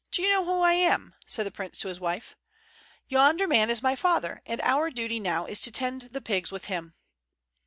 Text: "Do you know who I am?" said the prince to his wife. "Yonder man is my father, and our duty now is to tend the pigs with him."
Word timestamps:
"Do 0.09 0.23
you 0.23 0.31
know 0.31 0.43
who 0.45 0.61
I 0.61 0.73
am?" 0.73 1.13
said 1.27 1.45
the 1.45 1.51
prince 1.51 1.77
to 1.77 1.87
his 1.87 1.99
wife. 1.99 2.35
"Yonder 3.07 3.47
man 3.47 3.69
is 3.69 3.83
my 3.83 3.95
father, 3.95 4.41
and 4.47 4.59
our 4.61 4.89
duty 4.89 5.19
now 5.19 5.45
is 5.45 5.59
to 5.59 5.71
tend 5.71 6.01
the 6.09 6.21
pigs 6.21 6.51
with 6.51 6.65
him." 6.65 6.95